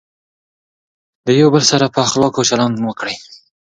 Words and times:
د 1.25 1.27
یو 1.39 1.47
بل 1.53 1.63
سره 1.71 1.85
په 1.93 1.99
اخلاقو 2.07 2.47
چلند 2.49 2.75
وکړئ. 2.87 3.15